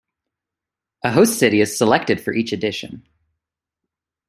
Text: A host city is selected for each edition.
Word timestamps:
A 1.03 1.11
host 1.11 1.37
city 1.37 1.61
is 1.61 1.77
selected 1.77 2.19
for 2.19 2.33
each 2.33 2.51
edition. 2.53 3.05